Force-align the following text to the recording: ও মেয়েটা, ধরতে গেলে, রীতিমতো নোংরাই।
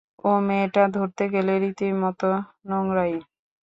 ও 0.23 0.31
মেয়েটা, 0.47 0.83
ধরতে 0.95 1.23
গেলে, 1.33 1.53
রীতিমতো 1.63 2.29
নোংরাই। 2.69 3.13